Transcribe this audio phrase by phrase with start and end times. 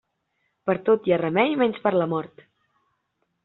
[0.69, 2.45] Per a tot hi ha remei, menys per a la mort.